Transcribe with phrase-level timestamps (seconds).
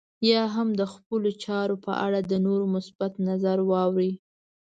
[0.31, 4.11] يا هم د خپلو چارو په اړه د نورو مثبت نظر واورئ.